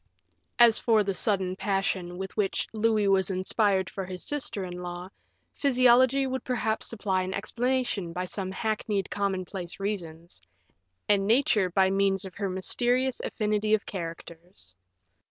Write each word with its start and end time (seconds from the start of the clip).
As 0.57 0.79
for 0.79 1.03
the 1.03 1.13
sudden 1.13 1.55
passion 1.55 2.17
with 2.17 2.35
which 2.35 2.67
Louis 2.73 3.07
was 3.07 3.29
inspired 3.29 3.87
for 3.87 4.03
his 4.03 4.23
sister 4.23 4.63
in 4.63 4.81
law, 4.81 5.09
physiology 5.53 6.25
would 6.25 6.43
perhaps 6.43 6.87
supply 6.87 7.21
an 7.21 7.35
explanation 7.35 8.11
by 8.11 8.25
some 8.25 8.51
hackneyed 8.51 9.11
commonplace 9.11 9.79
reasons, 9.79 10.41
and 11.07 11.27
nature 11.27 11.69
by 11.69 11.91
means 11.91 12.25
of 12.25 12.33
her 12.33 12.49
mysterious 12.49 13.19
affinity 13.23 13.75
of 13.75 13.85
characters. 13.85 14.73